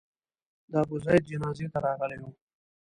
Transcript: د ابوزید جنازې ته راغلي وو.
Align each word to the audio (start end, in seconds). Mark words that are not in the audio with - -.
د 0.71 0.73
ابوزید 0.83 1.21
جنازې 1.31 1.65
ته 1.73 1.79
راغلي 1.85 2.17
وو. 2.21 2.29